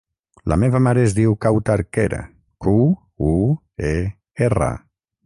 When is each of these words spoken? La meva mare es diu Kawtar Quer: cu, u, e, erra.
La 0.51 0.55
meva 0.61 0.79
mare 0.85 1.01
es 1.09 1.13
diu 1.17 1.35
Kawtar 1.45 1.75
Quer: 1.97 2.19
cu, 2.67 2.75
u, 3.29 3.35
e, 3.91 3.93
erra. 4.49 4.73